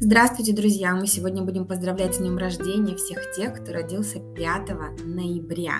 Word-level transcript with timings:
Здравствуйте, 0.00 0.52
друзья! 0.52 0.94
Мы 0.94 1.08
сегодня 1.08 1.42
будем 1.42 1.66
поздравлять 1.66 2.14
с 2.14 2.18
днем 2.18 2.38
рождения 2.38 2.94
всех 2.94 3.32
тех, 3.34 3.54
кто 3.54 3.72
родился 3.72 4.20
5 4.20 4.68
ноября. 5.04 5.78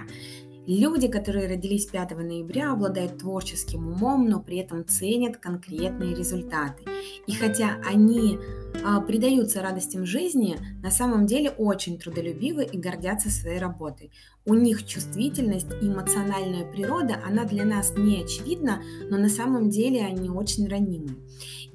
Люди, 0.67 1.07
которые 1.07 1.47
родились 1.47 1.87
5 1.87 2.17
ноября, 2.17 2.73
обладают 2.73 3.19
творческим 3.19 3.87
умом, 3.87 4.29
но 4.29 4.41
при 4.41 4.59
этом 4.59 4.85
ценят 4.85 5.37
конкретные 5.37 6.17
результаты. 6.17 6.83
И 7.29 7.33
хотя 7.33 7.81
они 7.87 8.41
а, 8.85 9.01
предаются 9.01 9.63
радостям 9.63 10.05
жизни, 10.05 10.59
на 10.83 10.91
самом 10.91 11.27
деле 11.27 11.51
очень 11.51 11.97
трудолюбивы 11.97 12.65
и 12.65 12.77
гордятся 12.77 13.31
своей 13.31 13.61
работой. 13.61 14.11
У 14.45 14.55
них 14.55 14.85
чувствительность 14.85 15.71
и 15.81 15.87
эмоциональная 15.87 16.65
природа, 16.65 17.21
она 17.25 17.45
для 17.45 17.65
нас 17.65 17.95
не 17.97 18.25
очевидна, 18.25 18.83
но 19.11 19.17
на 19.17 19.29
самом 19.29 19.71
деле 19.71 20.05
они 20.05 20.29
очень 20.29 20.69
ранимы. 20.69 21.17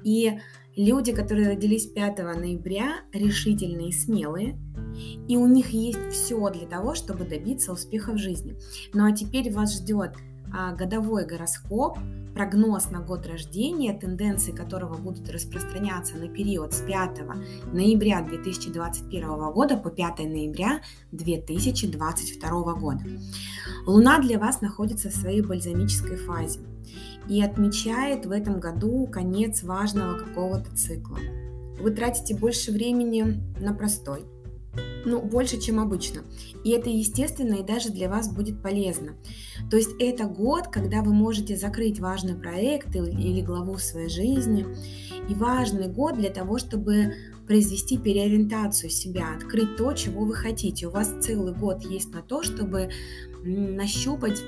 И 0.04 0.38
люди, 0.76 1.12
которые 1.12 1.48
родились 1.48 1.86
5 1.86 2.18
ноября, 2.18 3.02
решительные 3.12 3.88
и 3.88 3.92
смелые, 3.92 4.58
и 5.28 5.36
у 5.36 5.46
них 5.46 5.70
есть 5.70 6.10
все 6.10 6.48
для 6.50 6.66
того, 6.66 6.94
чтобы 6.94 7.24
добиться 7.24 7.72
успеха 7.72 8.12
в 8.12 8.18
жизни. 8.18 8.56
Ну 8.92 9.06
а 9.06 9.12
теперь 9.12 9.52
вас 9.52 9.74
ждет 9.74 10.12
годовой 10.76 11.26
гороскоп, 11.26 11.98
прогноз 12.34 12.90
на 12.90 13.00
год 13.00 13.26
рождения, 13.26 13.92
тенденции 13.92 14.52
которого 14.52 14.96
будут 14.96 15.30
распространяться 15.30 16.16
на 16.16 16.28
период 16.28 16.72
с 16.72 16.80
5 16.80 17.20
ноября 17.72 18.22
2021 18.22 19.52
года 19.52 19.76
по 19.76 19.90
5 19.90 20.18
ноября 20.18 20.80
2022 21.12 22.74
года. 22.74 23.04
Луна 23.86 24.18
для 24.20 24.38
вас 24.38 24.60
находится 24.60 25.10
в 25.10 25.14
своей 25.14 25.42
бальзамической 25.42 26.16
фазе 26.16 26.60
и 27.28 27.42
отмечает 27.42 28.26
в 28.26 28.30
этом 28.30 28.60
году 28.60 29.06
конец 29.06 29.62
важного 29.62 30.18
какого-то 30.18 30.74
цикла. 30.76 31.18
Вы 31.80 31.90
тратите 31.90 32.36
больше 32.36 32.72
времени 32.72 33.40
на 33.60 33.74
простой, 33.74 34.24
ну, 35.04 35.20
больше, 35.20 35.60
чем 35.60 35.80
обычно. 35.80 36.22
И 36.64 36.70
это 36.70 36.90
естественно 36.90 37.54
и 37.54 37.62
даже 37.62 37.90
для 37.90 38.08
вас 38.08 38.32
будет 38.32 38.62
полезно. 38.62 39.16
То 39.70 39.76
есть 39.76 39.90
это 39.98 40.24
год, 40.24 40.68
когда 40.68 41.02
вы 41.02 41.12
можете 41.12 41.56
закрыть 41.56 42.00
важный 42.00 42.34
проект 42.34 42.94
или 42.94 43.40
главу 43.40 43.74
в 43.74 43.82
своей 43.82 44.08
жизни. 44.08 44.66
И 45.28 45.34
важный 45.34 45.88
год 45.88 46.16
для 46.18 46.30
того, 46.30 46.58
чтобы 46.58 47.14
произвести 47.46 47.98
переориентацию 47.98 48.90
себя, 48.90 49.34
открыть 49.36 49.76
то, 49.76 49.92
чего 49.92 50.24
вы 50.24 50.34
хотите. 50.34 50.86
У 50.86 50.90
вас 50.90 51.14
целый 51.20 51.54
год 51.54 51.82
есть 51.84 52.12
на 52.12 52.22
то, 52.22 52.42
чтобы 52.42 52.90
нащупать 53.42 54.42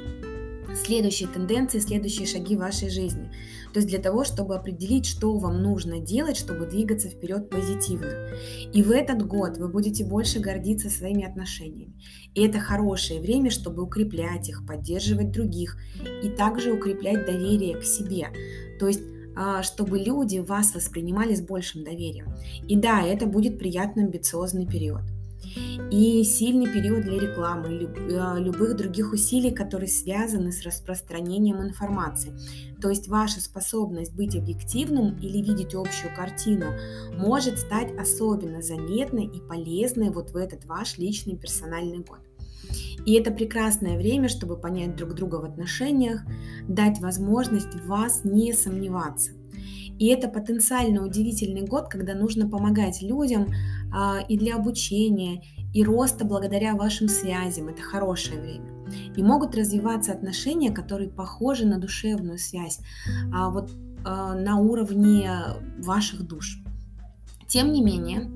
следующие 0.77 1.29
тенденции, 1.29 1.79
следующие 1.79 2.27
шаги 2.27 2.57
вашей 2.57 2.91
жизни. 2.91 3.31
То 3.73 3.81
есть 3.81 3.89
для 3.89 3.99
того, 3.99 4.25
чтобы 4.25 4.55
определить, 4.55 5.07
что 5.07 5.37
вам 5.39 5.63
нужно 5.63 6.01
делать, 6.01 6.37
чтобы 6.37 6.67
двигаться 6.67 7.09
вперед 7.09 7.51
позитивно. 7.51 8.31
И 8.73 8.83
в 8.83 8.91
этот 8.91 9.27
год 9.27 9.59
вы 9.59 9.69
будете 9.69 10.05
больше 10.05 10.41
гордиться 10.41 10.91
своими 10.91 11.25
отношениями. 11.25 11.95
И 12.35 12.43
это 12.43 12.61
хорошее 12.61 13.21
время, 13.21 13.51
чтобы 13.51 13.83
укреплять 13.83 14.49
их, 14.49 14.67
поддерживать 14.67 15.33
других 15.33 15.77
и 16.23 16.29
также 16.29 16.73
укреплять 16.73 17.27
доверие 17.27 17.77
к 17.77 17.85
себе. 17.85 18.29
То 18.79 18.89
есть 18.89 19.03
а, 19.39 19.63
чтобы 19.63 19.99
люди 19.99 20.39
вас 20.39 20.75
воспринимали 20.75 21.35
с 21.35 21.43
большим 21.43 21.85
доверием. 21.85 22.35
И 22.67 22.77
да, 22.77 23.03
это 23.03 23.27
будет 23.27 23.59
приятный 23.59 24.05
амбициозный 24.05 24.67
период 24.67 25.03
и 25.91 26.25
сильный 26.25 26.67
период 26.73 27.03
для 27.03 27.19
рекламы, 27.19 27.69
э, 27.69 28.41
любых 28.41 28.77
других 28.77 29.13
усилий, 29.13 29.51
которые 29.51 29.89
связаны 29.89 30.53
с 30.53 30.63
распространением 30.65 31.63
информации. 31.63 32.33
То 32.81 32.91
есть 32.91 33.09
ваша 33.09 33.41
способность 33.41 34.15
быть 34.15 34.37
объективным 34.37 35.17
или 35.19 35.39
видеть 35.39 35.75
общую 35.75 36.15
картину 36.15 36.67
может 37.17 37.59
стать 37.59 37.97
особенно 37.99 38.63
заметной 38.63 39.27
и 39.27 39.41
полезной 39.41 40.11
вот 40.11 40.31
в 40.31 40.37
этот 40.37 40.65
ваш 40.67 40.99
личный 40.99 41.37
персональный 41.37 41.99
год. 41.99 42.19
И 43.05 43.15
это 43.15 43.31
прекрасное 43.31 43.97
время, 43.97 44.29
чтобы 44.29 44.57
понять 44.57 44.97
друг 44.97 45.15
друга 45.15 45.37
в 45.37 45.45
отношениях, 45.45 46.23
дать 46.69 46.99
возможность 46.99 47.75
вас 47.87 48.25
не 48.25 48.53
сомневаться. 48.53 49.31
И 49.99 50.07
это 50.07 50.29
потенциально 50.29 51.05
удивительный 51.05 51.63
год, 51.63 51.89
когда 51.89 52.15
нужно 52.15 52.49
помогать 52.49 53.03
людям 53.03 53.49
а, 53.93 54.21
и 54.29 54.37
для 54.37 54.57
обучения, 54.57 55.43
и 55.73 55.83
роста 55.83 56.25
благодаря 56.25 56.75
вашим 56.75 57.09
связям. 57.09 57.69
Это 57.69 57.83
хорошее 57.83 58.41
время. 58.41 58.71
И 59.17 59.23
могут 59.23 59.57
развиваться 59.57 60.13
отношения, 60.13 60.71
которые 60.71 61.11
похожи 61.11 61.67
на 61.67 61.79
душевную 61.79 62.39
связь, 62.39 62.81
а 63.33 63.51
вот 63.51 63.71
а, 64.05 64.35
на 64.35 64.59
уровне 64.59 65.31
ваших 65.79 66.27
душ. 66.27 66.59
Тем 67.49 67.73
не 67.73 67.83
менее, 67.83 68.31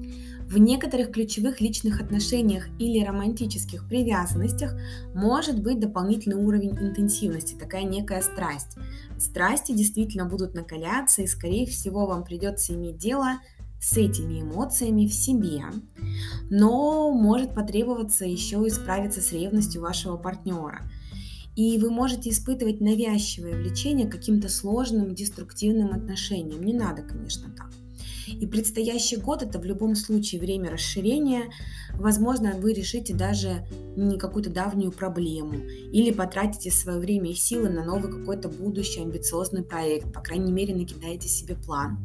в 0.50 0.58
некоторых 0.58 1.12
ключевых 1.12 1.60
личных 1.60 2.00
отношениях 2.00 2.66
или 2.80 3.04
романтических 3.04 3.86
привязанностях 3.86 4.74
может 5.14 5.62
быть 5.62 5.78
дополнительный 5.78 6.44
уровень 6.44 6.76
интенсивности, 6.76 7.54
такая 7.54 7.84
некая 7.84 8.20
страсть. 8.20 8.76
Страсти 9.16 9.70
действительно 9.70 10.24
будут 10.24 10.54
накаляться, 10.54 11.22
и, 11.22 11.28
скорее 11.28 11.66
всего, 11.66 12.06
вам 12.06 12.24
придется 12.24 12.74
иметь 12.74 12.98
дело 12.98 13.38
с 13.80 13.96
этими 13.96 14.42
эмоциями 14.42 15.06
в 15.06 15.14
себе, 15.14 15.62
но 16.50 17.12
может 17.12 17.54
потребоваться 17.54 18.24
еще 18.24 18.66
и 18.66 18.70
справиться 18.70 19.20
с 19.20 19.32
ревностью 19.32 19.82
вашего 19.82 20.16
партнера. 20.16 20.90
И 21.54 21.78
вы 21.78 21.90
можете 21.90 22.30
испытывать 22.30 22.80
навязчивое 22.80 23.54
влечение 23.54 24.08
к 24.08 24.12
каким-то 24.12 24.48
сложным, 24.48 25.14
деструктивным 25.14 25.92
отношениям. 25.92 26.62
Не 26.62 26.74
надо, 26.74 27.02
конечно, 27.02 27.50
так. 27.56 27.70
И 28.26 28.46
предстоящий 28.46 29.16
год 29.16 29.42
это 29.42 29.58
в 29.58 29.64
любом 29.64 29.94
случае 29.94 30.40
время 30.40 30.70
расширения. 30.70 31.50
Возможно, 31.94 32.54
вы 32.56 32.72
решите 32.72 33.14
даже 33.14 33.66
не 33.96 34.18
какую-то 34.18 34.50
давнюю 34.50 34.92
проблему 34.92 35.54
или 35.92 36.12
потратите 36.12 36.70
свое 36.70 36.98
время 36.98 37.30
и 37.30 37.34
силы 37.34 37.68
на 37.68 37.84
новый 37.84 38.10
какой-то 38.10 38.48
будущий 38.48 39.00
амбициозный 39.00 39.62
проект. 39.62 40.12
По 40.12 40.20
крайней 40.20 40.52
мере, 40.52 40.74
накидаете 40.74 41.28
себе 41.28 41.56
план. 41.56 41.98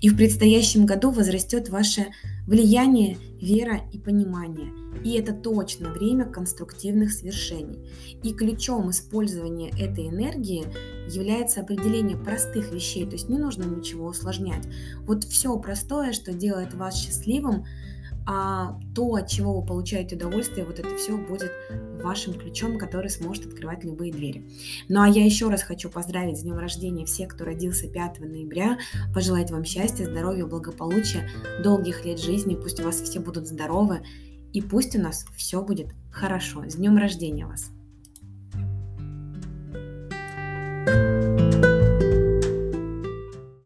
И 0.00 0.08
в 0.08 0.16
предстоящем 0.16 0.86
году 0.86 1.10
возрастет 1.10 1.68
ваше 1.68 2.06
влияние, 2.46 3.18
вера 3.40 3.80
и 3.92 3.98
понимание. 3.98 4.72
И 5.04 5.12
это 5.14 5.32
точно 5.32 5.90
время 5.90 6.24
конструктивных 6.24 7.12
свершений. 7.12 7.78
И 8.22 8.32
ключом 8.32 8.90
использования 8.90 9.70
этой 9.70 10.08
энергии 10.08 10.64
является 11.10 11.60
определение 11.60 12.16
простых 12.16 12.72
вещей, 12.72 13.04
то 13.04 13.12
есть 13.12 13.28
не 13.28 13.38
нужно 13.38 13.64
ничего 13.64 14.06
усложнять. 14.06 14.66
Вот 15.00 15.24
все 15.24 15.56
простое, 15.58 16.12
что 16.12 16.32
делает 16.32 16.74
вас 16.74 16.96
счастливым, 16.96 17.64
а 18.26 18.78
то, 18.94 19.14
от 19.14 19.28
чего 19.28 19.60
вы 19.60 19.66
получаете 19.66 20.16
удовольствие, 20.16 20.64
вот 20.64 20.78
это 20.78 20.96
все 20.96 21.16
будет 21.16 21.50
вашим 22.02 22.34
ключом, 22.34 22.78
который 22.78 23.10
сможет 23.10 23.46
открывать 23.46 23.84
любые 23.84 24.12
двери. 24.12 24.48
Ну 24.88 25.02
а 25.02 25.08
я 25.08 25.24
еще 25.24 25.48
раз 25.48 25.62
хочу 25.62 25.90
поздравить 25.90 26.38
с 26.38 26.42
днем 26.42 26.58
рождения 26.58 27.04
всех, 27.04 27.34
кто 27.34 27.44
родился 27.44 27.88
5 27.88 28.20
ноября, 28.20 28.78
пожелать 29.14 29.50
вам 29.50 29.64
счастья, 29.64 30.04
здоровья, 30.04 30.46
благополучия, 30.46 31.28
долгих 31.62 32.04
лет 32.04 32.20
жизни, 32.20 32.54
пусть 32.54 32.80
у 32.80 32.84
вас 32.84 33.00
все 33.00 33.20
будут 33.20 33.46
здоровы, 33.46 34.02
и 34.52 34.60
пусть 34.60 34.96
у 34.96 35.00
нас 35.00 35.24
все 35.36 35.62
будет 35.62 35.88
хорошо. 36.10 36.68
С 36.68 36.74
днем 36.74 36.96
рождения 36.96 37.46
вас! 37.46 37.70